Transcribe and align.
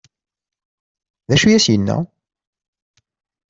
D 1.29 1.31
acu 1.35 1.47
i 1.49 1.55
as-yenna? 1.57 1.97